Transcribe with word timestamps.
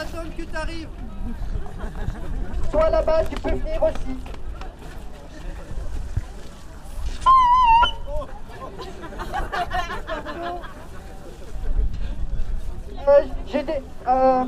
attendre 0.00 0.36
que 0.36 0.42
t'arrives. 0.44 0.88
Toi 2.70 2.90
là-bas, 2.90 3.24
tu 3.24 3.36
peux 3.40 3.50
venir 3.50 3.82
aussi. 3.82 4.16
Euh, 13.08 13.22
j'ai 13.46 13.62
des... 13.62 13.82
Euh... 14.08 14.44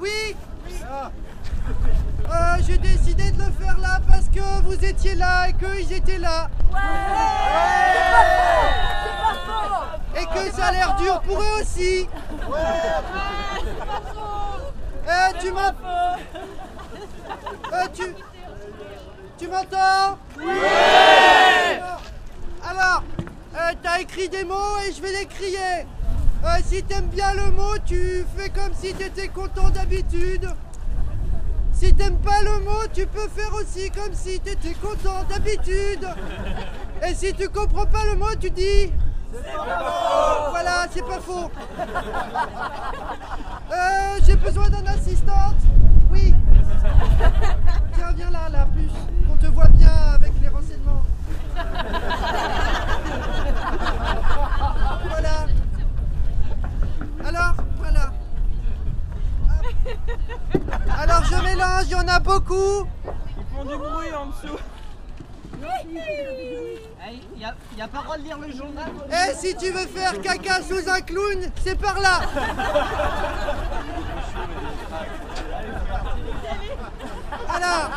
Oui 0.00 0.36
Euh, 2.30 2.56
J'ai 2.66 2.78
décidé 2.78 3.30
de 3.32 3.38
le 3.38 3.50
faire 3.52 3.78
là 3.78 4.00
parce 4.08 4.28
que 4.28 4.62
vous 4.62 4.84
étiez 4.84 5.14
là 5.14 5.48
et 5.48 5.52
qu'ils 5.52 5.92
étaient 5.92 6.18
là. 6.18 6.48
Et 10.16 10.24
que 10.24 10.54
ça 10.54 10.66
a 10.66 10.72
l'air 10.72 10.96
dur 10.96 11.20
pour 11.20 11.40
eux 11.40 11.60
aussi. 11.60 12.06
Eh, 15.06 15.38
tu 15.40 15.50
m'entends 15.52 16.16
Euh, 17.72 17.86
tu... 17.94 18.02
Tu 19.38 19.48
m'entends? 19.48 20.18
Oui 20.38 20.44
Alors, 22.62 23.02
euh, 23.56 23.72
t'as 23.82 24.00
écrit 24.00 24.28
des 24.28 24.44
mots 24.44 24.78
et 24.86 24.92
je 24.92 25.00
vais 25.00 25.12
les 25.12 25.26
crier. 25.26 25.86
Euh, 26.44 26.48
si 26.64 26.82
t'aimes 26.82 27.06
bien 27.08 27.32
le 27.34 27.50
mot, 27.52 27.76
tu 27.86 28.24
fais 28.36 28.50
comme 28.50 28.74
si 28.74 28.92
t'étais 28.94 29.28
content 29.28 29.70
d'habitude. 29.70 30.48
Si 31.72 31.94
t'aimes 31.94 32.18
pas 32.18 32.42
le 32.42 32.58
mot, 32.60 32.86
tu 32.92 33.06
peux 33.06 33.28
faire 33.28 33.54
aussi 33.54 33.90
comme 33.90 34.12
si 34.12 34.38
t'étais 34.40 34.74
content 34.74 35.24
d'habitude. 35.28 36.06
Et 37.06 37.14
si 37.14 37.32
tu 37.32 37.48
comprends 37.48 37.86
pas 37.86 38.04
le 38.04 38.16
mot, 38.16 38.34
tu 38.38 38.50
dis. 38.50 38.92
Voilà, 39.32 40.86
c'est 40.90 41.04
pas 41.04 41.20
faux. 41.20 41.50
Euh, 43.72 44.18
j'ai 44.26 44.36
besoin 44.36 44.68
d'une 44.68 44.88
assistante. 44.88 45.56
Oui. 46.10 46.34
Tiens, 47.94 48.12
viens 48.16 48.30
là, 48.30 48.48
là, 48.50 48.66
plus. 48.72 48.90
Qu'on 49.28 49.36
te 49.36 49.46
voit 49.46 49.68
bien 49.68 49.92
avec 50.14 50.32
les 50.42 50.48
renseignements. 50.48 51.02
Voilà. 55.08 55.46
Alors, 57.24 57.54
voilà. 57.78 58.12
Alors 60.98 61.24
je 61.24 61.36
mélange, 61.42 61.84
il 61.84 61.90
y 61.90 61.94
en 61.94 62.08
a 62.08 62.18
beaucoup. 62.18 62.86
Ils 63.06 63.56
font 63.56 63.64
du 63.64 63.76
bruit 63.76 64.12
en 64.14 64.26
dessous. 64.26 64.58
Il 67.12 67.76
n'y 67.76 67.82
a, 67.82 67.88
pas 67.88 67.98
le 67.98 68.04
droit 68.04 68.18
de 68.18 68.22
lire 68.22 68.38
le 68.38 68.52
journal. 68.52 68.90
Et 69.10 69.34
si 69.34 69.54
tu 69.56 69.70
veux 69.70 69.86
faire 69.86 70.20
caca 70.20 70.62
sous 70.62 70.88
un 70.88 71.00
clown, 71.00 71.50
c'est 71.64 71.78
par 71.78 71.98
là. 72.00 72.20
Alors. 77.48 77.90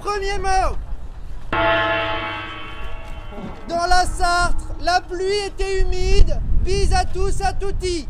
Premier 0.00 0.38
mot. 0.38 0.76
Dans 3.68 3.86
la 3.86 4.04
Sartre, 4.06 4.64
la 4.80 5.00
pluie 5.00 5.46
était 5.46 5.82
humide. 5.82 6.40
Bise 6.62 6.94
à 6.94 7.04
tous, 7.04 7.40
à 7.42 7.52
touti. 7.52 8.08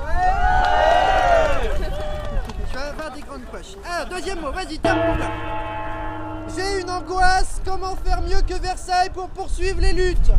Avoir 0.00 1.11
des 3.14 3.20
grandes 3.22 3.44
poches. 3.50 3.76
Ah, 3.88 4.04
deuxième 4.04 4.40
mot, 4.40 4.52
vas-y, 4.52 4.78
là. 4.82 5.30
J'ai 6.54 6.80
une 6.80 6.90
angoisse, 6.90 7.60
comment 7.64 7.94
faire 7.96 8.20
mieux 8.22 8.42
que 8.46 8.54
Versailles 8.60 9.10
pour 9.12 9.28
poursuivre 9.28 9.80
les 9.80 9.92
luttes? 9.92 10.32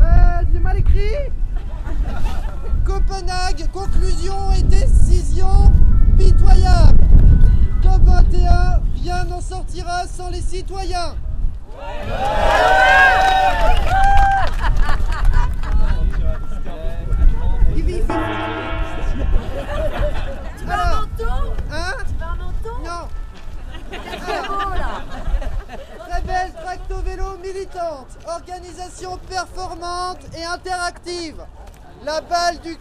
Euh, 0.00 0.42
j'ai 0.52 0.58
mal 0.58 0.78
écrit? 0.78 1.32
Copenhague, 2.84 3.70
conclusion 3.72 4.52
et 4.52 4.62
décision 4.62 5.72
pitoyable. 6.18 7.04
COP21, 7.82 8.80
rien 9.02 9.24
n'en 9.24 9.40
sortira 9.40 10.06
sans 10.06 10.28
les 10.30 10.40
citoyens. 10.40 11.16
Militante, 27.44 28.18
organisation 28.26 29.18
performante 29.28 30.20
et 30.36 30.44
interactive. 30.44 31.44
La 32.04 32.20
balle 32.20 32.58
du 32.60 32.76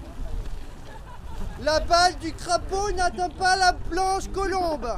la 1.62 1.80
balle 1.80 2.18
du 2.18 2.34
crapaud 2.34 2.92
n'atteint 2.92 3.30
pas 3.30 3.56
la 3.56 3.72
blanche 3.72 4.28
colombe. 4.34 4.98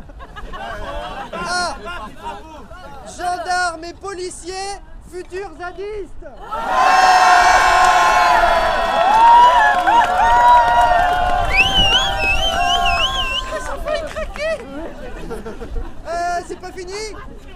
Ah 1.33 1.77
Gendarmes 3.07 3.83
et 3.85 3.93
policiers, 3.93 4.79
futurs 5.11 5.51
zadistes. 5.57 6.25
Euh, 16.07 16.39
c'est 16.47 16.59
pas 16.59 16.71
fini. 16.71 16.93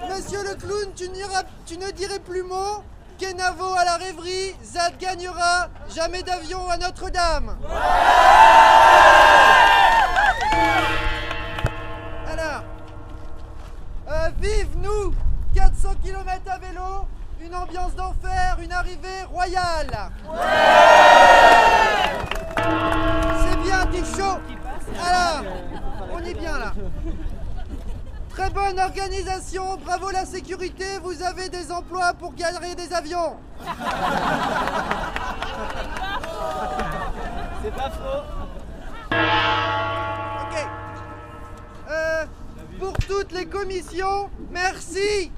Monsieur 0.09 0.43
le 0.43 0.55
clown, 0.55 0.91
tu, 0.95 1.09
n'iras- 1.09 1.43
tu 1.65 1.77
ne 1.77 1.89
dirais 1.91 2.19
plus 2.19 2.43
mot. 2.43 2.83
Kenavo 3.17 3.73
à 3.75 3.83
la 3.83 3.95
rêverie, 3.97 4.55
Zad 4.63 4.97
gagnera, 4.97 5.67
jamais 5.93 6.23
d'avion 6.23 6.69
à 6.69 6.77
Notre-Dame 6.77 7.57
km 16.03 16.41
à 16.51 16.57
vélo, 16.59 17.07
une 17.41 17.55
ambiance 17.55 17.95
d'enfer, 17.95 18.57
une 18.61 18.71
arrivée 18.71 19.23
royale 19.31 20.11
C'est 23.41 23.57
bien, 23.61 23.85
t'es 23.87 24.03
chaud 24.17 24.39
Alors, 25.05 25.43
on 26.13 26.19
est 26.19 26.33
bien 26.33 26.57
là 26.57 26.73
Très 28.29 28.49
bonne 28.51 28.79
organisation, 28.79 29.77
bravo 29.83 30.11
la 30.11 30.25
sécurité, 30.25 30.85
vous 31.03 31.21
avez 31.23 31.49
des 31.49 31.71
emplois 31.71 32.13
pour 32.13 32.33
garer 32.35 32.75
des 32.75 32.93
avions. 32.93 33.35
C'est 37.61 37.75
pas 37.75 37.89
faux. 37.89 38.23
Ok. 40.41 40.67
Euh, 41.89 42.25
pour 42.79 42.93
toutes 42.93 43.33
les 43.33 43.45
commissions, 43.45 44.29
merci. 44.51 45.31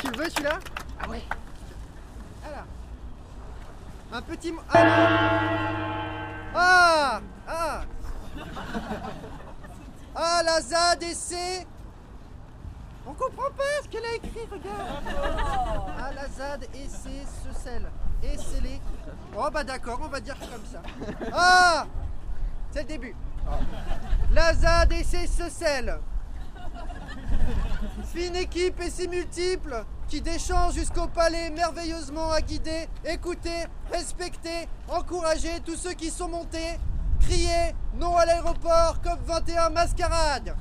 Tu 0.00 0.06
le 0.10 0.16
veux 0.18 0.28
celui-là 0.30 0.58
Ah 1.00 1.08
ouais. 1.08 1.22
Alors. 2.44 2.64
Un 4.12 4.22
petit 4.22 4.50
mot. 4.52 4.60
Ah 4.72 4.84
non. 4.84 4.90
Ah 6.56 7.20
Ah 7.48 7.80
Ah 10.16 10.42
la 10.44 10.60
ZADC 10.60 11.66
On 13.06 13.12
comprend 13.12 13.50
pas 13.56 13.62
ce 13.84 13.88
qu'elle 13.88 14.04
a 14.04 14.14
écrit, 14.16 14.46
regarde 14.50 15.04
Ah 16.00 16.12
la 16.14 16.28
ZAD 16.28 16.64
et 16.74 16.88
c'est 16.88 17.24
ce 17.44 17.52
sel. 17.60 17.86
Et 18.22 18.36
c'est 18.38 18.60
les. 18.60 18.80
Oh 19.36 19.48
bah 19.52 19.62
d'accord, 19.64 20.00
on 20.02 20.08
va 20.08 20.20
dire 20.20 20.36
comme 20.38 20.64
ça. 20.70 20.82
Ah 21.32 21.86
C'est 22.72 22.82
le 22.82 22.88
début. 22.88 23.14
La 24.32 24.52
ZAD 24.54 24.92
et 24.92 25.04
ce 25.04 25.48
sel. 25.48 25.98
Fine 28.12 28.36
équipe 28.36 28.80
et 28.80 28.90
si 28.90 29.08
multiples 29.08 29.84
qui 30.08 30.20
déchant 30.20 30.70
jusqu'au 30.70 31.06
palais 31.06 31.50
merveilleusement 31.50 32.30
à 32.30 32.40
guider, 32.40 32.88
écouter, 33.04 33.64
respecter, 33.92 34.68
encourager 34.88 35.60
tous 35.64 35.76
ceux 35.76 35.92
qui 35.92 36.10
sont 36.10 36.28
montés, 36.28 36.78
crier 37.20 37.74
non 37.94 38.16
à 38.16 38.26
l'aéroport 38.26 38.96
COP21 39.04 39.72
mascarade. 39.72 40.56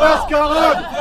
Mascarade 0.00 0.92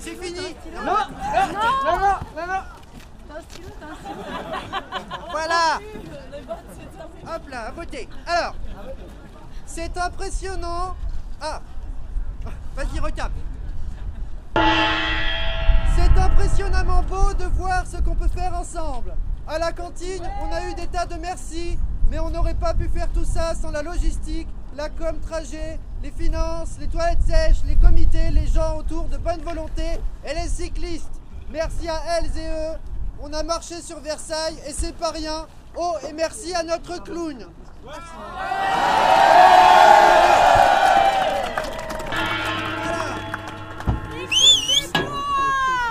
C'est 0.00 0.14
fini 0.14 0.54
Non, 0.74 0.84
non, 0.84 0.96
non, 1.52 1.98
non, 2.36 2.46
non. 2.46 2.62
Hop 7.26 7.48
là, 7.50 7.68
à. 7.68 8.08
Alors, 8.26 8.54
c'est 9.66 9.96
impressionnant. 9.98 10.96
Ah 11.40 11.60
Vas-y, 12.76 13.00
retape. 13.00 13.32
C'est 15.96 16.20
impressionnamment 16.20 17.02
beau 17.02 17.34
de 17.34 17.44
voir 17.44 17.84
ce 17.86 17.96
qu'on 17.98 18.14
peut 18.14 18.28
faire 18.28 18.54
ensemble. 18.54 19.14
À 19.46 19.58
la 19.58 19.72
cantine, 19.72 20.22
on 20.42 20.52
a 20.54 20.64
eu 20.68 20.74
des 20.74 20.86
tas 20.86 21.06
de 21.06 21.16
merci, 21.16 21.78
mais 22.10 22.18
on 22.18 22.30
n'aurait 22.30 22.54
pas 22.54 22.74
pu 22.74 22.88
faire 22.88 23.08
tout 23.12 23.24
ça 23.24 23.54
sans 23.54 23.70
la 23.70 23.82
logistique, 23.82 24.48
la 24.76 24.88
com 24.88 25.18
trajet, 25.20 25.80
les 26.02 26.12
finances, 26.12 26.76
les 26.78 26.86
toilettes 26.86 27.22
sèches, 27.22 27.64
les 27.66 27.76
comités, 27.76 28.30
les 28.30 28.46
gens 28.46 28.78
autour 28.78 29.04
de 29.04 29.16
bonne 29.16 29.40
volonté 29.42 29.98
et 30.24 30.34
les 30.34 30.48
cyclistes. 30.48 31.20
Merci 31.50 31.88
à 31.88 32.00
elles 32.18 32.38
et 32.38 32.48
eux. 32.48 32.78
On 33.20 33.32
a 33.32 33.42
marché 33.42 33.82
sur 33.82 33.98
Versailles 34.00 34.58
et 34.66 34.72
c'est 34.72 34.94
pas 34.94 35.10
rien. 35.10 35.46
Oh, 35.76 35.94
et 36.08 36.12
merci 36.12 36.54
à 36.54 36.62
notre 36.62 37.02
clown. 37.02 37.46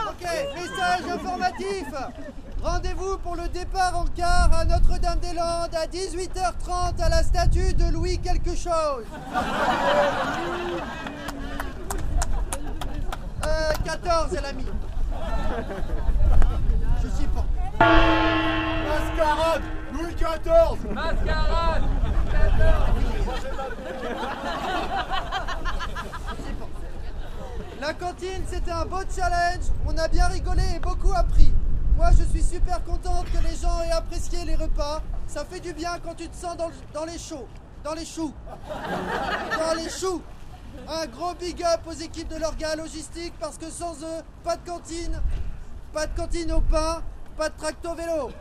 Ok, 0.09 0.23
message 0.55 1.11
informatif. 1.13 1.85
Rendez-vous 2.63 3.17
pour 3.17 3.35
le 3.35 3.47
départ 3.49 3.97
en 3.97 4.05
car 4.15 4.49
à 4.53 4.65
Notre-Dame-des-Landes 4.65 5.75
à 5.75 5.85
18h30 5.87 7.01
à 7.01 7.09
la 7.09 7.23
statue 7.23 7.73
de 7.73 7.91
Louis 7.91 8.19
quelque 8.19 8.55
chose. 8.55 9.05
Euh, 13.45 13.71
14, 13.85 14.35
elle 14.37 14.45
a 14.45 14.53
mis. 14.53 14.65
Je 17.03 17.07
sais 17.07 17.27
pas. 17.27 17.45
Mascarade 18.87 19.61
Louis 19.93 20.15
XIV 20.15 20.93
Mascarade 20.93 21.83
La 27.79 27.93
cantine, 27.93 28.43
c'était 28.47 28.71
un 28.71 28.85
beau 28.85 28.97
challenge. 29.15 29.65
On 29.87 29.97
a 29.97 30.07
bien 30.07 30.25
rigolé 30.27 30.63
et 30.75 30.79
beaucoup 30.79 31.13
appris. 31.13 31.53
Moi, 31.95 32.09
je 32.17 32.23
suis 32.23 32.43
super 32.43 32.83
contente 32.83 33.25
que 33.31 33.37
les 33.47 33.55
gens 33.55 33.81
aient 33.81 33.91
apprécié 33.91 34.43
les 34.45 34.55
repas. 34.55 35.01
Ça 35.27 35.45
fait 35.45 35.59
du 35.59 35.73
bien 35.73 35.91
quand 36.03 36.15
tu 36.15 36.27
te 36.27 36.35
sens 36.35 36.57
dans 36.57 37.05
les 37.05 37.17
choux. 37.17 37.45
Dans 37.83 37.93
les 37.93 38.05
choux. 38.05 38.33
Dans 39.57 39.73
les 39.75 39.89
choux. 39.89 40.21
Un 40.89 41.05
gros 41.07 41.33
big 41.33 41.61
up 41.63 41.81
aux 41.85 41.91
équipes 41.91 42.29
de 42.29 42.37
l'orga 42.37 42.75
logistique 42.77 43.33
parce 43.41 43.57
que 43.57 43.69
sans 43.69 43.93
eux, 44.03 44.23
pas 44.43 44.55
de 44.55 44.65
cantine. 44.65 45.21
Pas 45.91 46.07
de 46.07 46.15
cantine 46.15 46.51
au 46.53 46.61
pain. 46.61 47.03
Pas 47.35 47.49
de 47.49 47.57
tracto 47.57 47.93
vélo. 47.93 48.31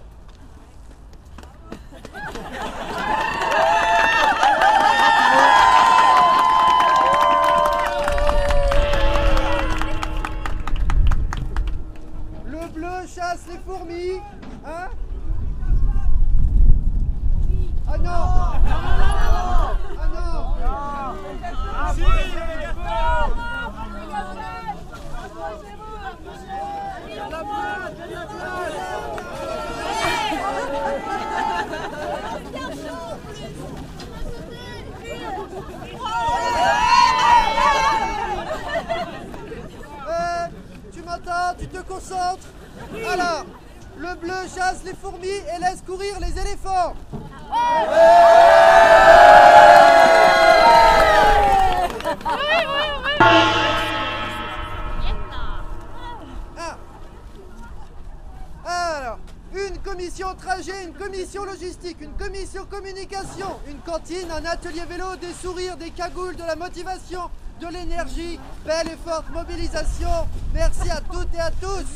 Communication, 63.07 63.61
une 63.69 63.79
cantine, 63.79 64.31
un 64.31 64.45
atelier 64.45 64.85
vélo, 64.89 65.17
des 65.17 65.33
sourires, 65.33 65.77
des 65.77 65.91
cagoules, 65.91 66.37
de 66.37 66.43
la 66.43 66.57
motivation, 66.57 67.31
de 67.61 67.67
l'énergie, 67.69 68.39
belle 68.65 68.89
et 68.89 69.09
forte 69.09 69.29
mobilisation. 69.31 70.29
Merci 70.53 70.91
à 70.91 71.01
toutes 71.01 71.35
et 71.35 71.41
à 71.41 71.51
tous. 71.51 71.87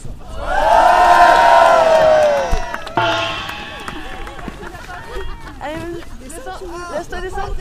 Allez, 5.62 6.04
descends. 6.20 6.50
Laisse-toi 6.94 7.20
descendre. 7.20 7.56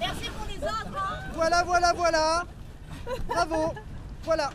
Merci 0.00 0.30
pour 0.30 0.46
les 0.48 0.56
autres, 0.56 0.96
hein 0.96 1.18
Voilà, 1.34 1.62
voilà, 1.64 1.92
voilà. 1.94 2.44
Bravo. 3.28 3.74
Voilà. 4.24 4.50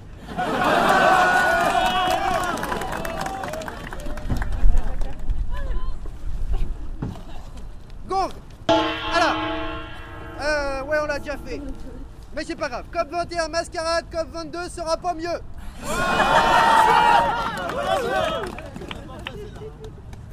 COP21 13.28 13.50
mascarade, 13.50 14.06
COP22 14.12 14.70
sera 14.70 14.98
pas 14.98 15.14
mieux. 15.14 15.40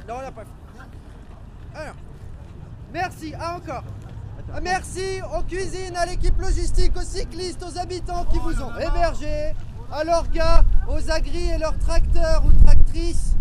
Non, 0.07 0.15
on 0.17 0.21
n'a 0.21 0.31
pas 0.31 0.41
fait. 0.41 1.79
Alors, 1.79 1.95
merci, 2.93 3.33
ah 3.39 3.55
encore. 3.57 3.83
Merci 4.61 5.19
aux 5.37 5.41
cuisines, 5.41 5.97
à 5.97 6.05
l'équipe 6.05 6.39
logistique, 6.39 6.95
aux 6.95 7.01
cyclistes, 7.01 7.63
aux 7.63 7.77
habitants 7.77 8.25
qui 8.25 8.37
vous 8.39 8.61
ont 8.61 8.73
hébergés, 8.77 9.53
à 9.91 10.03
l'orga, 10.03 10.63
aux 10.87 11.11
agris 11.11 11.49
et 11.49 11.57
leurs 11.57 11.77
tracteurs 11.79 12.43
ou 12.45 12.53
tractrices. 12.63 13.35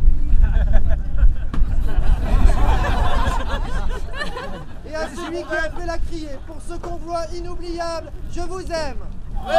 Et 4.86 4.94
à 4.94 5.08
celui 5.08 5.44
qui 5.44 5.54
a 5.54 5.70
fait 5.70 5.86
la 5.86 5.98
criée. 5.98 6.38
Pour 6.46 6.56
ce 6.66 6.74
convoi 6.74 7.26
inoubliable, 7.34 8.10
je 8.32 8.40
vous 8.40 8.62
aime. 8.72 9.13
On 9.46 9.50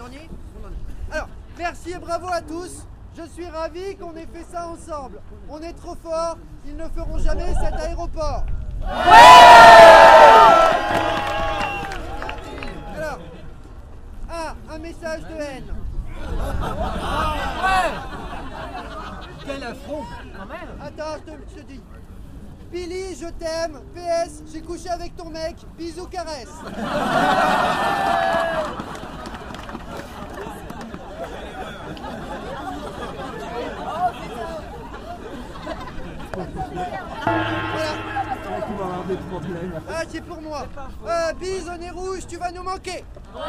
en 0.00 0.06
est 0.12 0.28
On 0.56 0.66
en 0.66 0.70
est. 0.70 1.12
Alors, 1.12 1.28
merci 1.58 1.92
et 1.92 1.98
bravo 1.98 2.28
à 2.32 2.40
tous. 2.42 2.86
Je 3.16 3.22
suis 3.28 3.46
ravi 3.46 3.96
qu'on 3.96 4.14
ait 4.16 4.26
fait 4.32 4.44
ça 4.50 4.68
ensemble. 4.68 5.20
On 5.48 5.60
est 5.60 5.72
trop 5.74 5.94
fort, 5.94 6.36
ils 6.66 6.76
ne 6.76 6.88
feront 6.88 7.18
jamais 7.18 7.54
cet 7.54 7.74
aéroport. 7.74 8.44
Alors, 12.96 13.18
un 14.70 14.78
message 14.78 15.20
de 15.20 15.34
haine. 15.40 15.74
Quel 19.44 19.62
affront 19.64 20.04
Attends, 20.80 21.16
je 21.26 21.32
te, 21.32 21.36
je 21.50 21.60
te 21.60 21.66
dis. 21.66 21.80
Billy, 22.72 23.14
je 23.14 23.26
t'aime. 23.26 23.80
PS, 23.94 24.42
j'ai 24.52 24.62
couché 24.62 24.88
avec 24.88 25.14
ton 25.14 25.28
mec. 25.28 25.56
Bisous, 25.76 26.06
caresse. 26.06 26.48
Ah, 39.88 40.02
c'est 40.08 40.24
pour 40.24 40.40
moi. 40.40 40.66
Euh, 41.06 41.32
bise 41.34 41.68
au 41.68 41.76
nez 41.76 41.90
rouge, 41.90 42.26
tu 42.28 42.36
vas 42.36 42.50
nous 42.50 42.62
manquer. 42.62 43.04
Merci. 43.34 43.44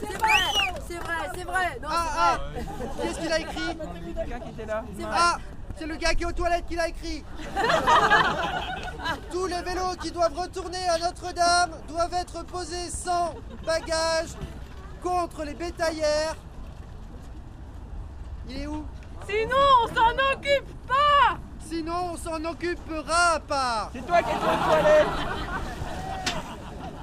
C'est 0.00 0.18
vrai, 0.18 0.40
c'est 0.88 0.94
vrai, 0.94 1.30
c'est 1.34 1.44
vrai. 1.44 1.78
Non, 1.82 1.88
Ah, 1.90 2.06
ah, 2.18 2.38
qu'est-ce 3.02 3.18
qu'il 3.20 3.32
a 3.32 3.38
écrit 3.40 3.76
Quelqu'un 4.16 4.40
qui 4.40 4.50
était 4.50 4.66
là 4.66 4.84
Ah, 5.12 5.21
c'est 5.82 5.88
le 5.88 5.96
gars 5.96 6.14
qui 6.14 6.22
est 6.22 6.26
aux 6.26 6.32
toilettes 6.32 6.66
qui 6.68 6.76
l'a 6.76 6.88
écrit. 6.88 7.24
Tous 9.32 9.46
les 9.46 9.62
vélos 9.62 9.96
qui 10.00 10.12
doivent 10.12 10.38
retourner 10.38 10.86
à 10.88 10.98
Notre-Dame 10.98 11.72
doivent 11.88 12.14
être 12.14 12.44
posés 12.44 12.88
sans 12.88 13.34
bagages 13.66 14.36
contre 15.02 15.42
les 15.42 15.54
bétaillères. 15.54 16.36
Il 18.48 18.58
est 18.58 18.66
où? 18.68 18.84
Sinon, 19.28 19.56
on 19.82 19.88
s'en 19.88 20.12
occupe 20.32 20.86
pas. 20.86 21.38
Sinon, 21.58 22.12
on 22.12 22.16
s'en 22.16 22.44
occupera 22.44 23.34
à 23.34 23.40
part. 23.40 23.90
C'est 23.92 24.06
toi 24.06 24.22
qui 24.22 24.30
es 24.30 24.34
aux 24.34 24.70
toilettes 24.70 25.06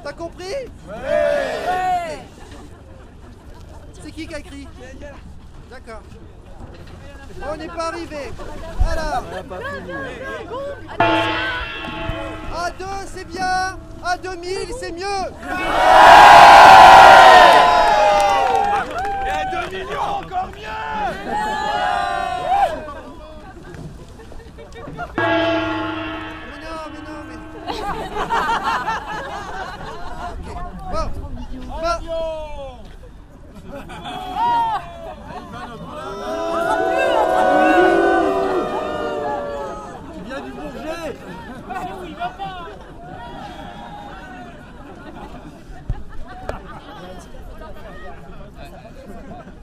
T'as 0.04 0.14
compris? 0.14 0.56
Ouais. 0.88 2.20
C'est 4.02 4.12
qui 4.12 4.26
qui 4.26 4.36
a 4.36 4.40
écrit? 4.40 4.68
D'accord. 5.70 6.02
On 7.42 7.56
n'est 7.58 7.68
pas 7.68 7.88
arrivé. 7.88 8.32
Alors. 8.92 9.24
À 12.56 12.72
2, 12.72 12.86
c'est 13.14 13.26
bien. 13.28 13.78
À 14.04 14.18
2000, 14.18 14.74
c'est 14.80 14.92
mieux. 14.92 15.06
Et 19.26 19.30
à 19.30 19.46
2 19.52 19.78
millions, 19.78 20.02
encore 20.22 20.48
mieux 20.48 20.68
Mais 25.18 26.60
non, 26.64 26.82
mais 26.92 27.02
non, 27.08 27.20
mais. 27.28 27.38
Ok. 30.30 30.46
Bon. 30.92 31.06
Bon. 31.68 32.30
Tu 40.14 40.24
viens 40.26 40.42
du 40.42 40.52
Bourget 40.52 41.16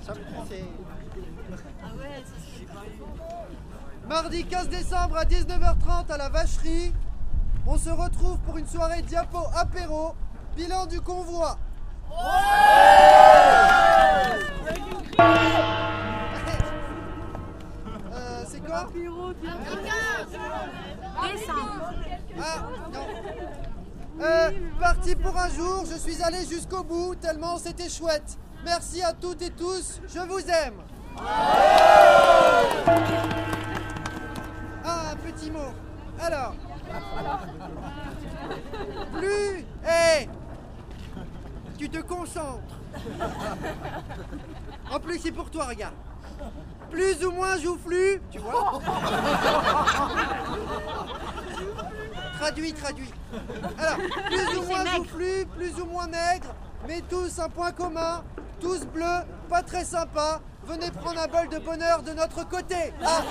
Ça, 0.01 0.13
c'est- 0.49 0.65
Mardi 4.09 4.45
15 4.45 4.69
décembre 4.69 5.17
à 5.17 5.25
19h30 5.25 6.11
à 6.11 6.17
la 6.17 6.29
Vacherie, 6.29 6.93
on 7.67 7.77
se 7.77 7.91
retrouve 7.91 8.39
pour 8.41 8.57
une 8.57 8.67
soirée 8.67 9.03
diapo 9.03 9.39
apéro, 9.55 10.15
bilan 10.57 10.87
du 10.87 11.01
convoi. 11.01 11.59
Euh, 18.13 18.45
c'est 18.49 18.65
quoi 18.65 18.89
Ah, 22.39 22.69
non. 22.93 23.07
Euh, 24.21 24.51
parti 24.81 25.15
pour 25.17 25.37
un 25.37 25.49
jour, 25.51 25.85
je 25.91 25.99
suis 25.99 26.23
allé 26.23 26.47
jusqu'au 26.47 26.85
bout 26.85 27.17
tellement 27.17 27.59
c'était 27.59 27.89
chouette. 27.91 28.39
Merci 28.65 29.03
à 29.03 29.13
toutes 29.13 29.43
et 29.43 29.51
tous, 29.51 30.01
je 30.09 30.21
vous 30.21 30.41
aime. 30.49 30.81
Ah, 34.85 35.13
un 35.13 35.17
petit 35.17 35.51
mot. 35.51 35.73
Alors. 36.21 36.55
Plus. 39.13 39.65
Hé 39.85 40.29
Tu 41.79 41.89
te 41.89 41.99
concentres. 41.99 42.81
En 44.91 45.01
plus, 45.01 45.19
c'est 45.19 45.33
pour 45.33 45.51
toi, 45.51 45.65
regarde. 45.67 45.95
Plus 46.91 47.25
ou 47.25 47.33
moins 47.33 47.59
joufflu, 47.59 48.23
tu 48.31 48.39
vois 48.39 48.81
Traduit, 52.39 52.73
traduit. 52.73 53.13
Alors, 53.79 53.97
plus 54.27 54.59
ou 54.59 54.63
moins 54.63 54.85
joufflu, 54.85 55.47
plus 55.57 55.81
ou 55.81 55.87
moins 55.87 56.07
maigre, 56.07 56.55
mais 56.87 57.01
tous 57.03 57.39
un 57.39 57.49
point 57.49 57.73
commun, 57.73 58.23
tous 58.61 58.85
bleus, 58.87 59.25
pas 59.49 59.63
très 59.63 59.85
sympa. 59.85 60.41
Venez 60.67 60.91
prendre 60.91 61.21
un 61.21 61.29
bol 61.29 61.49
de 61.49 61.59
bonheur 61.59 62.03
de 62.03 62.13
notre 62.13 62.49
côté. 62.49 62.93
Ah, 63.05 63.23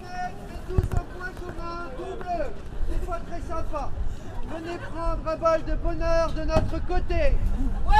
mais 0.00 0.32
tous 0.68 0.86
un 0.92 1.04
point 1.16 1.32
commun, 1.40 1.78
tout 1.96 2.16
bleu, 2.18 2.44
des 2.90 3.00
fois 3.06 3.18
très 3.30 3.40
sympa. 3.40 3.90
Venez 4.48 4.78
prendre 4.78 5.28
un 5.28 5.36
bol 5.36 5.64
de 5.64 5.74
bonheur 5.76 6.32
de 6.32 6.42
notre 6.42 6.78
côté. 6.86 7.38
On 7.86 7.90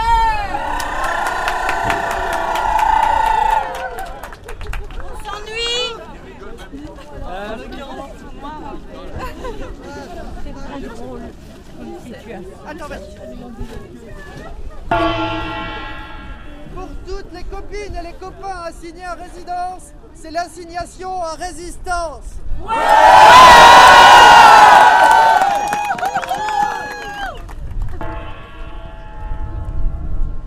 assignés 18.77 19.05
à 19.05 19.15
résidence, 19.15 19.93
c'est 20.15 20.31
l'assignation 20.31 21.23
à 21.23 21.33
résistance. 21.35 22.25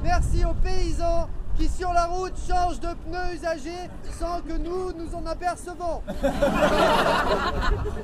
Merci 0.04 0.46
aux 0.46 0.54
paysans 0.54 1.28
qui 1.58 1.68
sur 1.68 1.92
la 1.92 2.06
route 2.06 2.34
changent 2.48 2.80
de 2.80 2.94
pneus 2.94 3.34
usagés 3.34 3.90
sans 4.20 4.42
que 4.42 4.54
nous 4.58 4.94
nous 4.94 5.16
en 5.16 5.26
apercevons. 5.26 6.02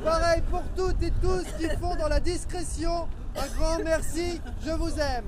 Pareil 0.04 0.42
pour 0.50 0.64
toutes 0.76 1.04
et 1.04 1.12
tous 1.22 1.46
qui 1.60 1.70
font 1.78 1.96
dans 1.96 2.10
la 2.10 2.20
discrétion. 2.20 3.08
Un 3.38 3.48
grand 3.58 3.84
merci, 3.84 4.42
je 4.66 4.72
vous 4.72 5.00
aime. 5.00 5.26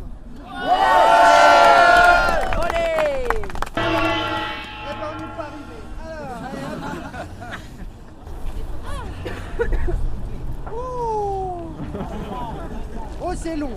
C'est 13.41 13.55
long. 13.55 13.71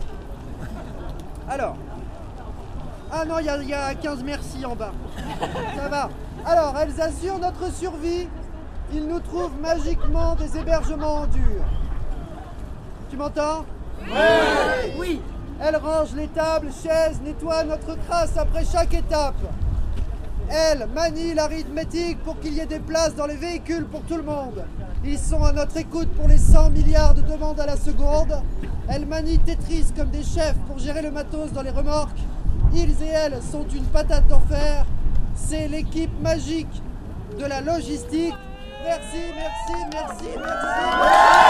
Alors. 1.48 1.76
Ah 3.12 3.24
non, 3.24 3.38
il 3.40 3.46
y, 3.46 3.48
a- 3.48 3.56
il 3.62 3.68
y 3.68 3.74
a 3.74 3.94
15 3.94 4.22
merci 4.22 4.64
en 4.64 4.76
bas. 4.76 4.92
Ça 5.76 5.88
va. 5.88 6.08
Alors, 6.46 6.74
elles 6.80 7.00
assurent 7.00 7.38
notre 7.40 7.72
survie. 7.72 8.28
Ils 8.92 9.06
nous 9.06 9.20
trouvent 9.20 9.58
magiquement 9.60 10.34
des 10.36 10.56
hébergements 10.58 11.16
en 11.22 11.26
dur. 11.26 11.62
Tu 13.10 13.16
m'entends? 13.16 13.64
Oui 14.98 15.20
Elle 15.60 15.76
range 15.76 16.12
les 16.14 16.28
tables, 16.28 16.68
chaises, 16.82 17.20
nettoie 17.22 17.64
notre 17.64 17.96
crasse 18.06 18.36
après 18.36 18.64
chaque 18.64 18.94
étape. 18.94 19.34
Elle 20.48 20.88
manie 20.94 21.34
l'arithmétique 21.34 22.18
pour 22.24 22.38
qu'il 22.40 22.54
y 22.54 22.60
ait 22.60 22.66
des 22.66 22.80
places 22.80 23.14
dans 23.14 23.26
les 23.26 23.36
véhicules 23.36 23.84
pour 23.86 24.02
tout 24.02 24.16
le 24.16 24.22
monde. 24.22 24.64
Ils 25.02 25.18
sont 25.18 25.42
à 25.42 25.52
notre 25.52 25.78
écoute 25.78 26.08
pour 26.14 26.28
les 26.28 26.36
100 26.36 26.70
milliards 26.70 27.14
de 27.14 27.22
demandes 27.22 27.58
à 27.58 27.66
la 27.66 27.76
seconde. 27.76 28.42
Elle 28.88 29.06
manie 29.06 29.38
Tetris 29.38 29.86
comme 29.96 30.10
des 30.10 30.22
chefs 30.22 30.56
pour 30.66 30.78
gérer 30.78 31.00
le 31.00 31.10
matos 31.10 31.52
dans 31.52 31.62
les 31.62 31.70
remorques. 31.70 32.18
Ils 32.74 32.90
et 33.02 33.08
elles 33.08 33.40
sont 33.42 33.66
une 33.74 33.84
patate 33.84 34.26
d'enfer. 34.28 34.84
C'est 35.34 35.68
l'équipe 35.68 36.12
magique 36.20 36.82
de 37.38 37.46
la 37.46 37.62
logistique. 37.62 38.34
Merci, 38.84 39.22
merci, 39.34 39.86
merci, 39.92 40.24
merci. 40.36 41.49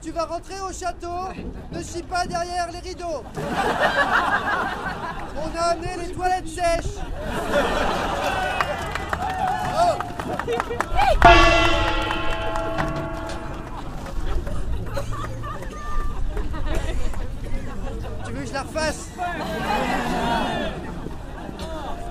tu 0.00 0.10
vas 0.12 0.24
rentrer 0.24 0.60
au 0.60 0.72
château, 0.72 1.28
ne 1.72 1.82
chie 1.82 2.02
pas 2.02 2.26
derrière 2.26 2.68
les 2.72 2.80
rideaux. 2.80 3.24
On 5.36 5.58
a 5.58 5.62
amené 5.62 5.88
les 6.00 6.12
toilettes 6.12 6.48
sèches. 6.48 6.96
Tu 18.24 18.32
veux 18.32 18.40
que 18.40 18.46
je 18.46 18.52
la 18.52 18.62
refasse? 18.62 19.08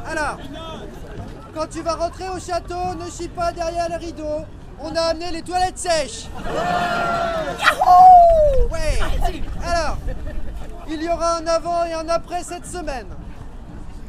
Alors, 0.07 0.37
quand 1.53 1.67
tu 1.69 1.81
vas 1.81 1.95
rentrer 1.95 2.29
au 2.29 2.39
château, 2.39 2.95
ne 2.95 3.09
chie 3.09 3.29
pas 3.29 3.51
derrière 3.51 3.89
les 3.89 3.97
rideaux. 3.97 4.45
On 4.79 4.95
a 4.95 5.01
amené 5.01 5.31
les 5.31 5.41
toilettes 5.41 5.77
sèches. 5.77 6.27
Ouais. 8.71 8.99
Alors, 9.65 9.97
il 10.87 11.01
y 11.01 11.09
aura 11.09 11.37
un 11.37 11.47
avant 11.47 11.85
et 11.85 11.93
un 11.93 12.07
après 12.09 12.43
cette 12.43 12.65
semaine. 12.65 13.07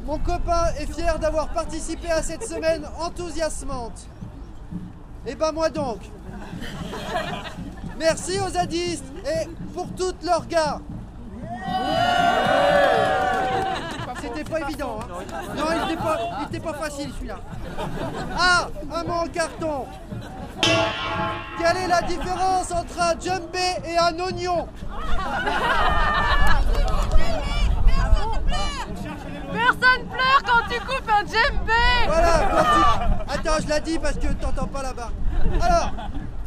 Mon 0.05 0.19
copain 0.19 0.67
est 0.79 0.93
fier 0.93 1.19
d'avoir 1.19 1.49
participé 1.49 2.11
à 2.11 2.23
cette 2.23 2.45
semaine 2.45 2.87
enthousiasmante. 3.01 4.07
Et 5.27 5.35
ben 5.35 5.53
moi 5.53 5.69
donc. 5.71 5.99
Merci 7.99 8.39
aux 8.39 8.51
zadistes 8.51 9.05
et 9.25 9.49
pour 9.75 9.89
toutes 9.95 10.23
leurs 10.23 10.47
gars. 10.47 10.79
C'était 14.21 14.45
pas 14.45 14.61
évident. 14.61 14.99
Hein. 15.03 15.25
Non, 15.57 15.65
il 15.73 15.93
était 15.93 16.03
pas, 16.03 16.19
il 16.41 16.47
était 16.47 16.61
pas 16.65 16.75
facile 16.75 17.11
celui-là. 17.17 17.39
Ah, 18.39 18.69
un 18.93 19.05
mot 19.05 19.15
en 19.15 19.27
carton. 19.27 19.87
Quelle 20.63 21.77
est 21.79 21.89
la 21.89 22.03
différence 22.03 22.71
entre 22.73 23.01
un 23.01 23.15
djembé 23.21 23.77
et 23.85 23.99
un 23.99 24.19
oignon 24.21 24.69
Personne 29.53 30.07
pleure 30.09 30.43
quand 30.47 30.69
tu 30.69 30.81
coupes 30.81 31.11
un 31.11 31.25
djembé 31.27 31.73
Voilà, 32.07 32.49
quand 32.51 32.65
tu- 32.65 33.35
Attends, 33.39 33.63
je 33.63 33.69
l'ai 33.75 33.81
dit 33.81 33.99
parce 33.99 34.15
que 34.17 34.33
t'entends 34.35 34.67
pas 34.67 34.83
là-bas. 34.83 35.11
Alors, 35.61 35.91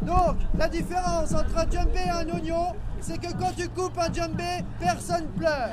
donc, 0.02 0.36
la 0.58 0.68
différence 0.68 1.32
entre 1.32 1.58
un 1.58 1.70
djembé 1.70 2.00
et 2.06 2.10
un 2.10 2.28
oignon, 2.34 2.74
c'est 3.00 3.18
que 3.18 3.32
quand 3.32 3.54
tu 3.56 3.68
coupes 3.68 3.98
un 3.98 4.12
djembé, 4.12 4.64
personne 4.78 5.26
pleure. 5.38 5.70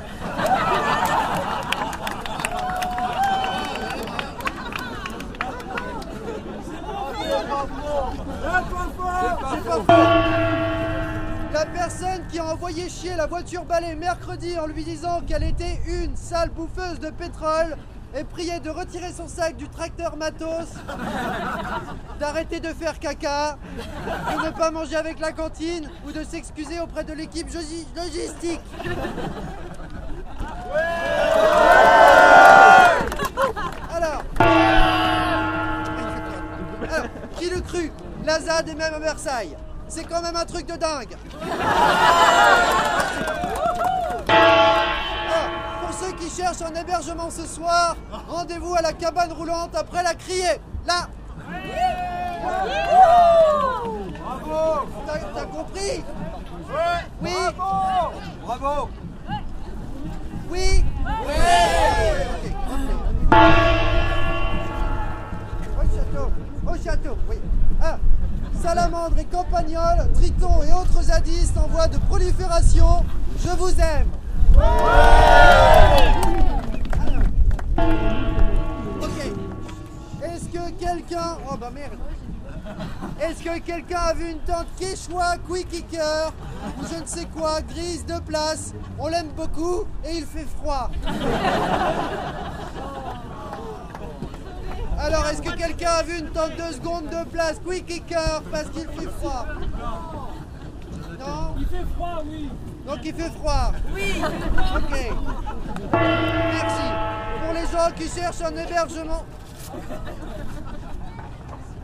La 11.53 11.65
personne 11.65 12.21
qui 12.31 12.39
a 12.39 12.45
envoyé 12.45 12.87
chier 12.89 13.15
la 13.15 13.25
voiture 13.25 13.63
balai 13.65 13.95
mercredi 13.95 14.57
en 14.59 14.67
lui 14.67 14.83
disant 14.83 15.21
qu'elle 15.25 15.43
était 15.43 15.81
une 15.87 16.15
sale 16.15 16.49
bouffeuse 16.49 16.99
de 16.99 17.09
pétrole 17.09 17.75
est 18.15 18.23
priée 18.23 18.59
de 18.59 18.69
retirer 18.69 19.11
son 19.11 19.27
sac 19.27 19.57
du 19.57 19.67
tracteur 19.67 20.15
matos, 20.17 20.69
d'arrêter 22.19 22.59
de 22.59 22.69
faire 22.69 22.99
caca, 22.99 23.57
de 23.77 24.45
ne 24.45 24.51
pas 24.51 24.71
manger 24.71 24.95
avec 24.95 25.19
la 25.19 25.31
cantine 25.31 25.89
ou 26.07 26.11
de 26.11 26.23
s'excuser 26.23 26.79
auprès 26.79 27.03
de 27.03 27.13
l'équipe 27.13 27.47
logi- 27.49 27.87
logistique. 27.95 28.61
Cru 38.27 38.39
La 38.39 38.39
ZAD 38.39 38.69
est 38.69 38.75
même 38.75 38.93
à 38.93 38.99
Versailles. 38.99 39.57
C'est 39.87 40.03
quand 40.03 40.21
même 40.21 40.35
un 40.35 40.45
truc 40.45 40.65
de 40.67 40.75
dingue. 40.75 41.15
Ah, 44.29 45.49
pour 45.81 45.93
ceux 45.93 46.11
qui 46.13 46.29
cherchent 46.29 46.61
un 46.61 46.73
hébergement 46.73 47.29
ce 47.29 47.45
soir, 47.45 47.95
rendez-vous 48.27 48.75
à 48.75 48.81
la 48.81 48.91
cabane 48.93 49.31
roulante 49.31 49.75
après 49.75 50.03
la 50.03 50.13
criée. 50.15 50.59
Là. 50.85 51.07
T'as 55.05 55.17
t'as 55.33 55.45
compris? 55.45 56.03
Oui. 57.21 57.31
Bravo 58.43 58.89
Oui. 60.49 60.83
Ok, 61.05 61.29
ok. 62.33 62.87
Au 65.77 65.83
château, 65.95 66.31
au 66.67 66.75
château, 66.83 67.17
oui. 67.29 67.37
Salamandres 68.61 69.19
et 69.19 69.25
campagnols, 69.25 70.11
tritons 70.13 70.63
et 70.63 70.73
autres 70.73 71.03
zadistes 71.03 71.57
en 71.57 71.67
voie 71.67 71.87
de 71.87 71.97
prolifération, 71.97 73.05
je 73.39 73.49
vous 73.49 73.73
aime. 73.79 74.07
Ok. 79.01 79.31
Est-ce 80.23 80.45
que 80.45 80.71
quelqu'un... 80.71 81.37
Oh 81.49 81.55
bah 81.59 81.69
merde. 81.73 81.97
Est-ce 83.21 83.43
que 83.43 83.59
quelqu'un 83.59 83.99
a 84.09 84.13
vu 84.13 84.31
une 84.31 84.39
tente 84.39 84.67
Quechua 84.79 85.37
Quick 85.47 85.69
Kicker 85.69 86.33
ou 86.79 86.85
je 86.91 87.01
ne 87.01 87.05
sais 87.05 87.25
quoi, 87.25 87.61
grise 87.61 88.05
de 88.05 88.19
place 88.19 88.73
On 88.99 89.07
l'aime 89.07 89.29
beaucoup 89.35 89.85
et 90.03 90.17
il 90.17 90.25
fait 90.25 90.47
froid. 90.59 90.89
Alors, 94.99 95.27
est-ce 95.27 95.41
que 95.41 95.55
quelqu'un 95.55 95.91
a 95.91 96.03
vu 96.03 96.19
une 96.19 96.29
tente 96.31 96.55
de 96.55 96.73
seconde 96.73 97.09
de 97.09 97.23
place? 97.29 97.61
Quick 97.63 97.85
Kicker 97.85 98.41
parce 98.51 98.69
qu'il 98.69 98.87
fait 98.87 99.09
froid 99.19 99.45
Non? 101.19 101.55
Il 101.59 101.67
fait 101.67 101.85
froid, 101.95 102.23
oui. 102.25 102.49
Donc 102.85 102.97
il 103.03 103.13
fait 103.13 103.29
froid 103.31 103.73
Oui 103.93 104.13
Ok. 104.75 105.11
Merci. 105.93 106.87
Pour 107.43 107.53
les 107.53 107.67
gens 107.67 107.91
qui 107.95 108.09
cherchent 108.09 108.41
un 108.41 108.55
hébergement, 108.55 109.23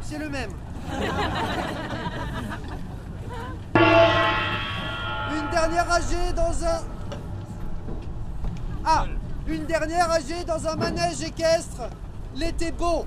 c'est 0.01 0.17
le 0.17 0.29
même. 0.29 0.51
Une 5.35 5.49
dernière 5.51 5.91
âgée 5.91 6.33
dans 6.35 6.65
un... 6.65 6.81
Ah 8.85 9.05
Une 9.47 9.65
dernière 9.65 10.09
âgée 10.11 10.43
dans 10.45 10.67
un 10.67 10.75
manège 10.75 11.21
équestre. 11.21 11.89
L'été 12.35 12.71
beau. 12.71 13.05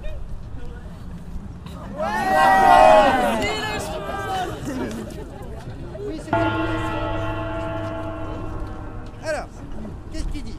Oui, 6.01 6.21
c'est 6.25 6.31
ça. 6.31 6.37
Alors, 9.25 9.49
qu'est-ce 10.13 10.25
qu'il 10.25 10.45
dit? 10.45 10.59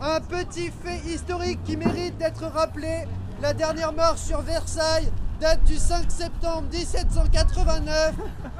Un 0.00 0.20
petit 0.20 0.70
fait 0.70 0.98
historique 1.06 1.62
qui 1.64 1.76
mérite 1.76 2.18
d'être 2.18 2.44
rappelé. 2.46 3.06
La 3.40 3.54
dernière 3.54 3.92
marche 3.92 4.20
sur 4.20 4.42
Versailles 4.42 5.10
date 5.40 5.64
du 5.64 5.76
5 5.76 6.10
septembre 6.10 6.64
1789. 6.70 8.14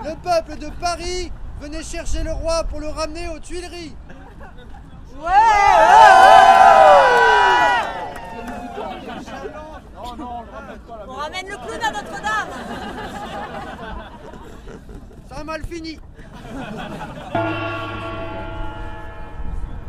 Le 0.05 0.15
peuple 0.23 0.59
de 0.59 0.69
Paris 0.81 1.31
venait 1.61 1.83
chercher 1.83 2.23
le 2.23 2.33
roi 2.33 2.65
pour 2.65 2.81
le 2.81 2.89
ramener 2.89 3.29
aux 3.29 3.39
Tuileries. 3.39 3.95
Notre-Dame 11.79 12.49
Ça 15.29 15.37
a 15.41 15.45
mal 15.45 15.63
fini. 15.65 15.99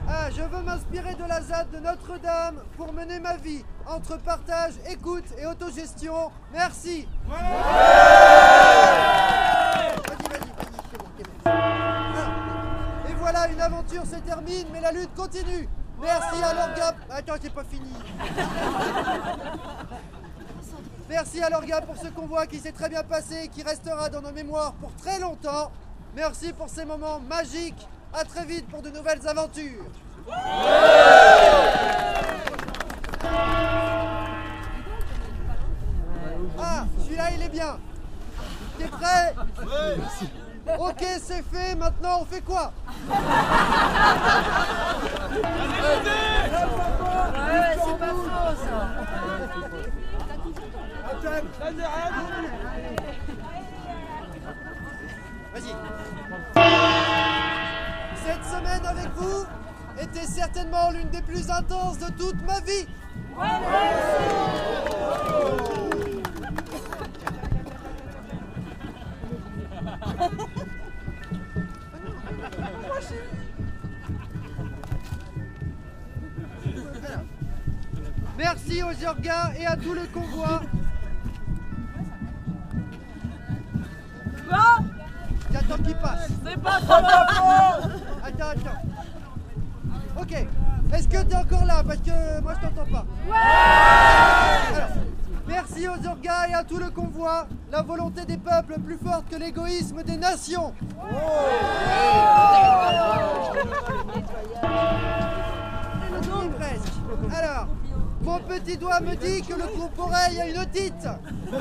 Ah, 0.08 0.30
je 0.30 0.42
veux 0.42 0.62
m'inspirer 0.62 1.16
de 1.16 1.24
la 1.28 1.42
ZAD 1.42 1.72
de 1.72 1.80
Notre-Dame 1.80 2.62
pour 2.78 2.94
mener 2.94 3.20
ma 3.20 3.36
vie 3.38 3.64
entre 3.88 4.18
partage, 4.18 4.74
écoute 4.90 5.26
et 5.40 5.46
autogestion. 5.46 6.32
Merci. 6.54 7.08
Vas-y, 7.28 7.42
vas-y, 10.08 10.28
vas-y, 10.30 10.52
c'est 10.92 10.98
bon, 10.98 11.06
c'est 11.18 11.24
bon. 11.24 11.34
Ah, 11.46 13.10
Et 13.10 13.14
voilà, 13.16 13.48
une 13.50 13.62
aventure 13.62 14.06
se 14.06 14.16
termine, 14.18 14.68
mais 14.72 14.82
la 14.82 14.92
lutte 14.92 15.14
continue. 15.16 15.68
Merci 16.02 16.44
à 16.44 16.54
l'orga. 16.54 16.96
Attends, 17.10 17.34
c'est 17.42 17.54
pas 17.54 17.64
fini. 17.64 17.92
Merci 21.08 21.40
à 21.42 21.50
l'orga 21.50 21.82
pour 21.82 21.96
ce 21.98 22.08
convoi 22.08 22.48
qui 22.48 22.58
s'est 22.58 22.72
très 22.72 22.90
bien 22.90 23.04
passé 23.04 23.44
et 23.44 23.48
qui 23.48 23.62
restera 23.62 24.10
dans 24.10 24.22
nos 24.22 24.32
mémoires 24.32 24.74
pour 24.74 24.94
très 24.96 25.20
longtemps. 25.20 25.72
Merci 26.16 26.52
pour 26.52 26.68
ces 26.68 26.84
moments 26.84 27.20
magiques. 27.20 27.88
À 28.14 28.24
très 28.24 28.46
vite 28.46 28.68
pour 28.68 28.82
de 28.82 28.90
nouvelles 28.90 29.28
aventures. 29.28 29.86
Ah, 36.60 36.86
celui-là 37.04 37.32
il 37.36 37.42
est 37.44 37.50
bien. 37.50 37.78
T'es 38.80 38.88
prêt 38.88 39.36
Ok, 40.80 41.06
c'est 41.22 41.44
fait. 41.44 41.76
Maintenant, 41.76 42.22
on 42.22 42.26
fait 42.26 42.42
quoi? 42.42 42.74
Ouais, 43.08 43.16
c'est 47.86 48.00
pas 48.00 48.08
faux 48.08 48.56
ça 48.66 49.05
Cette 58.24 58.46
semaine 58.46 58.86
avec 58.86 59.10
vous 59.16 59.46
était 60.00 60.28
certainement 60.28 60.92
l'une 60.92 61.10
des 61.10 61.24
plus 61.24 61.50
intenses 61.50 61.98
de 61.98 62.12
toute 62.12 62.40
ma 62.46 62.60
vie. 62.60 62.86
Merci 78.38 78.84
aux 78.84 78.92
Yorgas 78.92 79.54
et 79.58 79.66
à 79.66 79.76
tout 79.76 79.94
le 79.94 80.06
convoi. 80.14 80.62
Qu'il 85.84 85.96
passe. 85.96 86.30
C'est 86.46 86.62
pas 86.62 86.80
trop 86.80 87.02
ma 87.02 87.26
Attends, 88.26 88.52
attends. 88.52 88.82
Ok. 90.22 90.34
Est-ce 90.94 91.08
que 91.08 91.22
t'es 91.24 91.36
encore 91.36 91.66
là? 91.66 91.84
Parce 91.86 92.00
que 92.00 92.42
moi 92.42 92.54
je 92.56 92.62
t'entends 92.68 92.86
pas. 92.92 93.06
Alors, 94.72 94.90
merci 95.48 95.88
aux 95.88 96.08
orgas 96.08 96.48
et 96.50 96.54
à 96.54 96.64
tout 96.64 96.78
le 96.78 96.90
convoi. 96.90 97.48
La 97.72 97.82
volonté 97.82 98.26
des 98.26 98.38
peuples 98.38 98.80
plus 98.80 98.98
forte 98.98 99.28
que 99.30 99.36
l'égoïsme 99.36 100.04
des 100.04 100.18
nations. 100.18 100.74
Oui, 106.24 106.50
presque. 106.58 106.94
Alors, 107.38 107.68
mon 108.22 108.40
petit 108.40 108.78
doigt 108.78 109.02
me 109.02 109.16
dit 109.16 109.42
que 109.42 109.54
le 109.54 109.66
groupe 109.76 110.00
oreille 110.00 110.40
a 110.40 110.48
une 110.48 110.58
otite. 110.60 111.08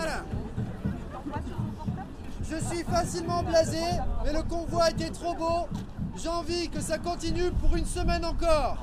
Alors, 0.00 0.24
je 2.48 2.56
suis 2.68 2.84
facilement 2.84 3.42
blasé, 3.42 3.82
mais 4.24 4.32
le 4.32 4.42
convoi 4.42 4.90
était 4.90 5.10
trop 5.10 5.34
beau. 5.34 5.68
J'ai 6.16 6.28
envie 6.28 6.68
que 6.68 6.80
ça 6.80 6.98
continue 6.98 7.50
pour 7.52 7.76
une 7.76 7.86
semaine 7.86 8.24
encore. 8.24 8.76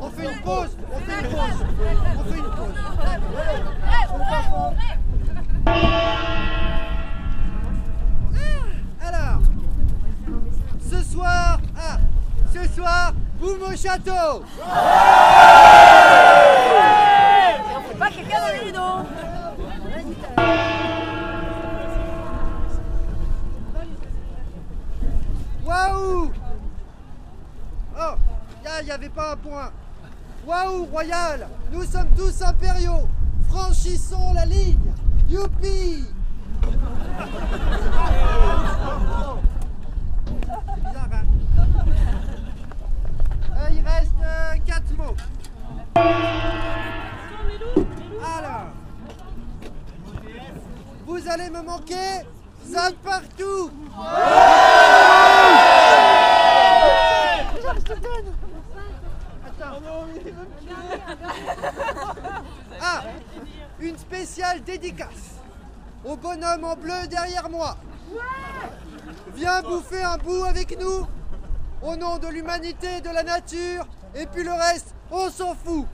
On 0.00 0.10
fait 0.10 0.32
une 0.32 0.40
pause, 0.42 0.76
on 0.92 0.98
fait 1.00 1.20
une 1.20 1.28
pause, 1.28 1.64
on 2.18 2.24
fait 2.24 2.38
une 2.38 2.44
pause. 2.44 2.74
Alors, 9.00 9.40
ce 10.90 11.02
soir, 11.02 11.58
ah, 11.76 11.98
ce 12.52 12.68
soir, 12.72 13.12
boum 13.40 13.62
au 13.62 13.76
château. 13.76 14.44
Nous 31.72 31.82
sommes 31.82 32.08
tous 32.16 32.40
impériaux. 32.42 33.08
Franchissons 33.48 34.32
la 34.32 34.46
ligne. 34.46 34.78
Youpi. 35.28 36.04
C'est 36.62 36.70
bizarre, 40.76 41.08
hein 41.12 41.24
Euh, 43.56 43.68
Il 43.72 43.84
reste 43.84 44.64
4 44.64 44.96
mots. 44.96 45.16
Alors, 48.36 48.68
vous 51.06 51.28
allez 51.28 51.50
me 51.50 51.62
manquer 51.62 52.22
Zap 52.66 52.94
partout 53.02 53.70
Ah 62.80 63.04
Une 63.80 63.96
spéciale 63.96 64.62
dédicace 64.62 65.40
au 66.04 66.16
bonhomme 66.16 66.64
en 66.64 66.76
bleu 66.76 67.06
derrière 67.08 67.48
moi. 67.48 67.76
Viens 69.34 69.62
bouffer 69.62 70.02
un 70.02 70.18
bout 70.18 70.44
avec 70.44 70.78
nous 70.78 71.06
au 71.82 71.96
nom 71.96 72.18
de 72.18 72.28
l'humanité 72.28 73.00
de 73.00 73.10
la 73.10 73.22
nature 73.22 73.86
et 74.14 74.26
puis 74.26 74.44
le 74.44 74.52
reste, 74.52 74.94
on 75.10 75.30
s'en 75.30 75.54
fout. 75.54 75.86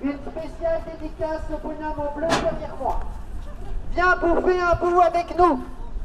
Une 0.04 0.14
spéciale 0.18 0.82
dédicace 1.00 1.42
au 1.54 1.58
bonhomme 1.68 2.00
en 2.00 2.16
bleu 2.18 2.28
derrière 2.28 2.76
moi. 2.82 3.00
Viens 3.94 4.16
bouffer 4.18 4.60
un 4.60 4.76
bout 4.76 5.00
avec 5.02 5.38
nous. 5.38 5.64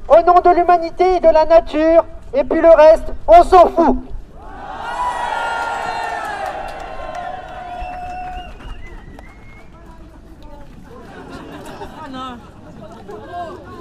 Au 0.08 0.22
nom 0.22 0.40
de 0.40 0.50
l'humanité 0.56 1.16
et 1.16 1.20
de 1.20 1.28
la 1.28 1.44
nature. 1.46 2.04
Et 2.34 2.44
puis 2.44 2.60
le 2.60 2.68
reste, 2.68 3.12
on 3.26 3.42
s'en 3.42 3.68
fout. 3.70 3.96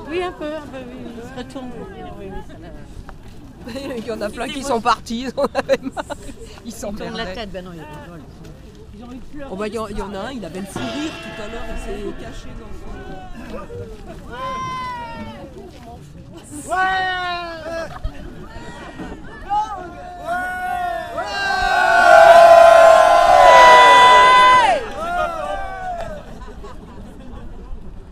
Oui, 0.10 0.22
un 0.24 0.32
peu, 0.32 0.46
un 0.46 0.62
peu, 0.62 0.78
oui, 0.88 1.08
il 1.18 1.24
se 1.24 1.38
retourne. 1.38 1.72
Oui, 1.90 2.02
oui, 2.20 2.32
ça 2.48 2.54
l'a- 2.62 3.96
Il 3.98 4.06
y 4.06 4.12
en 4.12 4.15
a 4.26 4.30
plein 4.30 4.48
qui 4.48 4.64
sont 4.64 4.82
partis. 4.82 5.22
Ils 5.28 5.40
en 5.40 5.46
avaient 5.54 5.78
marre. 5.82 6.04
Ils 6.66 6.72
Il 6.72 6.74
tourne 6.80 6.96
la 6.98 7.02
s'emmerdaient. 7.08 7.34
tête, 7.36 7.52
ben 7.52 7.66
non, 7.66 7.72
il 7.74 7.80
rigole. 7.80 8.22
Oh 9.52 9.56
bah, 9.56 9.68
il 9.68 9.74
y, 9.74 9.78
en- 9.80 9.88
il 9.88 9.98
y 9.98 10.02
en 10.02 10.14
a 10.16 10.20
un, 10.20 10.32
il 10.32 10.44
avait 10.44 10.62
le 10.62 10.66
fou 10.66 10.80
rire 10.80 11.12
tout 11.22 11.42
à 11.42 11.48
l'heure, 11.48 11.62
il 11.70 11.80
s'est 11.84 12.24
caché 12.24 12.48
dans 12.60 12.72
son... 12.74 12.96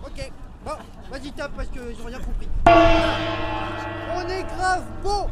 Ok, 0.05 0.31
bon, 0.65 0.71
vas-y 1.11 1.31
tape 1.31 1.51
parce 1.55 1.67
que 1.69 1.79
j'ai 1.97 2.05
rien 2.07 2.19
compris. 2.19 2.47
On 2.67 4.29
est 4.29 4.43
grave 4.43 4.83
beau 5.03 5.27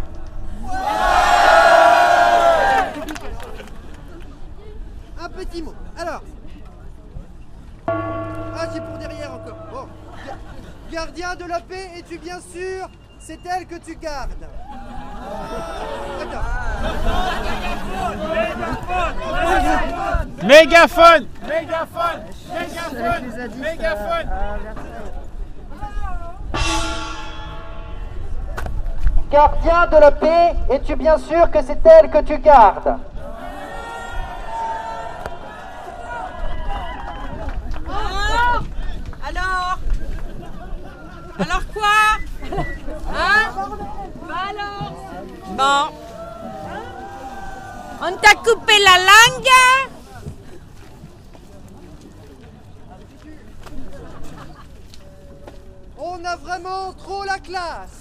Un 5.20 5.30
petit 5.30 5.62
mot. 5.62 5.74
Alors. 5.98 6.22
Ah, 7.88 8.68
c'est 8.74 8.82
pour 8.84 8.98
derrière 8.98 9.34
encore. 9.34 9.58
Bon. 9.72 9.88
Ga- 10.26 10.38
Gardien 10.92 11.36
de 11.36 11.46
la 11.46 11.60
paix, 11.60 11.90
es-tu 11.98 12.18
bien 12.18 12.40
sûr? 12.40 12.90
C'est 13.20 13.40
elle 13.46 13.66
que 13.68 13.76
tu 13.76 13.96
gardes. 13.96 14.32
Attends. 16.22 16.42
Mégaphone 20.44 21.28
Mégaphone 21.48 22.24
Mégaphone 22.50 23.60
Mégaphone 23.60 24.30
Gardien 29.32 29.88
de 29.88 29.96
la 29.96 30.12
paix, 30.12 30.54
es-tu 30.70 30.98
bien 30.98 31.18
sûr 31.18 31.50
que 31.50 31.62
c'est 31.62 31.80
elle 31.86 32.12
que 32.12 32.22
tu 32.22 32.38
gardes? 32.38 32.98
Alors 37.88 38.64
Alors? 39.26 39.80
Alors 41.40 41.64
quoi? 41.74 42.18
Hein? 43.16 43.52
Bah 44.28 44.36
alors? 44.50 44.92
Bon. 45.52 45.96
On 48.04 48.18
t'a 48.18 48.36
coupé 48.36 48.74
la 48.84 48.98
langue? 48.98 49.48
On 55.98 56.26
a 56.26 56.36
vraiment 56.36 56.92
trop 56.94 57.24
la 57.24 57.40
classe. 57.40 58.01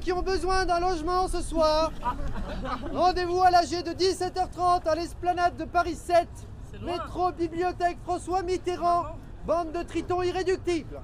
qui 0.00 0.12
ont 0.12 0.22
besoin 0.22 0.64
d'un 0.64 0.80
logement 0.80 1.28
ce 1.28 1.42
soir, 1.42 1.92
rendez-vous 2.92 3.42
à 3.42 3.50
l'AG 3.50 3.82
de 3.84 3.92
17h30 3.92 4.88
à 4.88 4.94
l'esplanade 4.94 5.56
de 5.56 5.64
Paris 5.64 5.94
7, 5.94 6.26
métro 6.82 7.30
Bibliothèque 7.32 7.98
François 8.04 8.42
Mitterrand, 8.42 9.04
bande 9.46 9.72
de 9.72 9.82
tritons 9.82 10.22
irréductibles. 10.22 11.00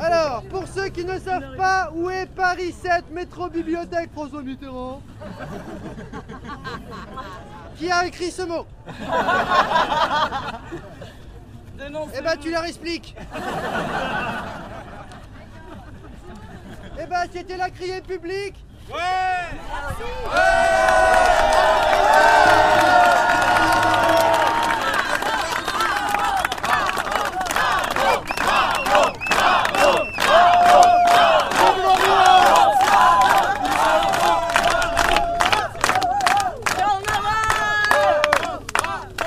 Alors, 0.00 0.42
pour 0.50 0.66
ceux 0.66 0.88
qui 0.88 1.04
ne 1.04 1.18
savent 1.18 1.56
pas 1.56 1.90
où 1.94 2.10
est 2.10 2.26
Paris 2.26 2.72
7, 2.72 3.10
métro 3.12 3.48
Bibliothèque 3.48 4.10
François 4.12 4.42
Mitterrand, 4.42 5.00
qui 7.76 7.90
a 7.90 8.04
écrit 8.06 8.30
ce 8.30 8.42
mot? 8.42 8.66
Eh 11.80 12.20
ben, 12.20 12.36
tu 12.40 12.50
leur 12.50 12.64
expliques. 12.64 13.14
Eh 17.00 17.06
ben, 17.06 17.24
c'était 17.32 17.56
la 17.56 17.70
criée 17.70 18.00
publique. 18.00 18.56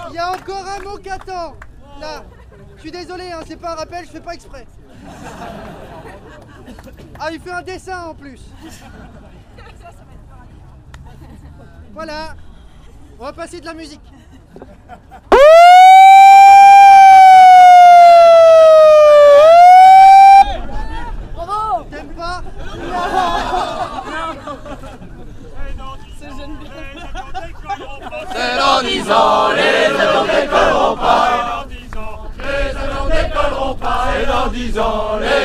Il 0.10 0.16
y 0.16 0.18
a 0.18 0.32
encore 0.32 0.66
un 0.68 0.84
mot 0.84 0.98
qui 0.98 1.10
attend. 1.10 1.56
Là. 2.02 2.24
Je 2.76 2.82
suis 2.82 2.92
désolé, 2.92 3.32
hein, 3.32 3.40
c'est 3.48 3.56
pas 3.56 3.72
un 3.72 3.76
rappel, 3.76 4.06
je 4.06 4.12
fais 4.12 4.20
pas 4.20 4.34
exprès. 4.34 4.66
Ah, 7.20 7.30
il 7.32 7.40
fait 7.40 7.52
un 7.52 7.62
dessin 7.62 8.06
en 8.08 8.16
plus. 8.16 8.42
Voilà. 11.94 12.36
On 13.20 13.26
va 13.26 13.34
passer 13.34 13.60
de 13.60 13.66
la 13.66 13.74
musique. 13.74 14.02
T'aimes 21.90 22.14
pas 22.16 22.44
C'est 28.32 28.58
dans 28.58 28.82
dix 28.82 29.12
ans, 29.12 29.50
les 29.52 29.90
pas. 30.96 31.66
C'est 35.20 35.41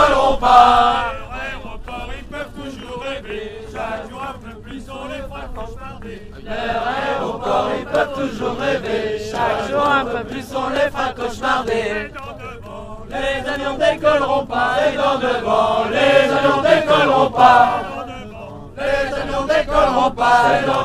avions 0.00 0.36
décolleront 0.36 0.36
pas. 0.36 1.12
Les 1.12 1.60
aéroports, 1.60 2.10
ils 2.18 2.24
peuvent 2.24 2.52
toujours 2.54 3.02
rêver. 3.02 3.66
Chaque 3.72 4.10
jour 4.10 4.22
un 4.22 4.38
peu 4.38 4.60
plus, 4.60 4.84
on 4.90 5.08
les 5.08 5.22
fera 5.22 5.42
cauchemarder. 5.54 6.32
Les 6.42 6.50
aéroports, 6.50 7.70
ils 7.78 7.86
peuvent 7.86 8.14
toujours 8.14 8.58
rêver. 8.58 9.18
Chaque 9.30 9.70
jour 9.70 9.86
un 9.86 10.04
peu 10.04 10.24
plus, 10.24 10.46
on 10.54 10.70
les 10.70 10.90
fera 10.90 11.12
cauchemarder. 11.12 12.12
Les 13.10 13.48
avions 13.48 13.76
décolleront 13.76 14.46
pas. 14.46 14.76
Et 14.88 14.96
dans 14.96 15.18
devant, 15.18 15.84
les 15.90 16.30
avions 16.32 16.62
décolleront 16.62 17.30
pas. 17.30 17.80
Les 18.76 19.12
avions 19.14 19.44
décolleront 19.44 20.10
pas, 20.12 20.42
et 20.62 20.66
dans 20.66 20.84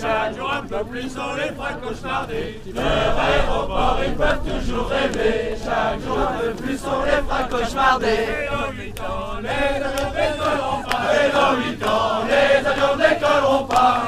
chaque 0.00 0.36
jour 0.36 0.52
un 0.52 0.62
peu 0.62 0.84
plus 0.84 1.16
on 1.16 1.34
les 1.34 1.52
fera 1.54 1.72
cauchemarder. 1.74 2.60
Les 2.66 2.78
aéroports, 2.78 3.98
ils 4.06 4.14
peuvent 4.14 4.40
toujours 4.44 4.88
rêver, 4.88 5.56
chaque 5.62 6.00
jour 6.00 6.18
un 6.18 6.38
peu 6.40 6.50
plus 6.62 6.80
on 6.84 7.04
les 7.04 7.22
fera 7.22 7.42
cauchemarder. 7.44 8.06
Et 8.06 8.48
dans 8.50 8.70
8 8.72 9.00
ans, 9.00 9.40
les 9.42 9.82
avions 9.82 10.10
décolleront 10.12 10.82
pas, 10.82 11.02
et 11.14 11.30
dans 11.32 11.54
8 11.56 11.86
ans, 11.86 12.24
les 12.28 12.66
avions 12.66 12.96
décolleront 12.96 13.64
pas. 13.64 14.02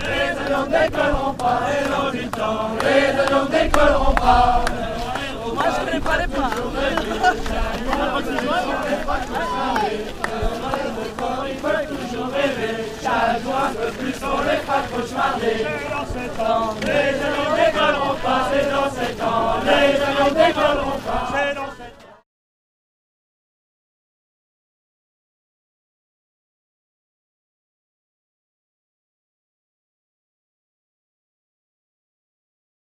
Les 0.00 0.30
avions 0.40 0.66
décolleront 0.66 1.34
pas, 1.34 1.60
et 1.70 1.88
dans 1.88 2.10
8 2.12 2.40
ans, 2.40 2.70
les 2.82 3.20
avions 3.20 3.46
décolleront 3.46 4.14
pas. 4.14 4.64
Je 5.76 5.98
pas 6.00 6.16
les 6.16 6.26
pas. 6.26 6.50
Les 14.46 14.56
fera 14.56 14.80
cauchemarder. 14.92 15.46
Et 15.46 15.76
dans 15.90 16.06
7 16.06 16.40
ans, 16.40 16.74
les 16.82 17.14
avions 17.24 17.52
décolleront 17.56 18.16
pas, 18.22 18.42
et 18.54 18.66
dans 18.70 18.90
7 18.90 19.22
ans, 19.22 19.56
les 19.64 20.00
avions 20.00 20.32
décolleront 20.34 21.00